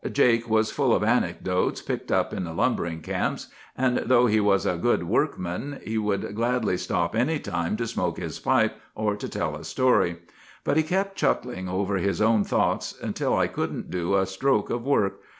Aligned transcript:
Jake 0.11 0.49
was 0.49 0.71
full 0.71 0.95
of 0.95 1.03
anecdotes 1.03 1.79
picked 1.83 2.11
up 2.11 2.33
in 2.33 2.43
the 2.45 2.53
lumbering 2.55 3.01
camps; 3.01 3.49
and 3.77 3.97
though 3.97 4.25
he 4.25 4.39
was 4.39 4.65
a 4.65 4.75
good 4.77 5.03
workman, 5.03 5.79
he 5.85 5.99
would 5.99 6.33
gladly 6.33 6.75
stop 6.77 7.15
any 7.15 7.37
time 7.37 7.77
to 7.77 7.85
smoke 7.85 8.17
his 8.17 8.39
pipe, 8.39 8.75
or 8.95 9.15
to 9.15 9.29
tell 9.29 9.55
a 9.55 9.63
story. 9.63 10.17
"But 10.63 10.77
he 10.77 10.81
kept 10.81 11.17
chuckling 11.17 11.69
over 11.69 11.97
his 11.97 12.19
own 12.19 12.43
thoughts 12.43 12.95
until 12.99 13.37
I 13.37 13.45
couldn't 13.45 13.91
do 13.91 14.15
a 14.15 14.25
stroke 14.25 14.71
of 14.71 14.83
work. 14.87 15.19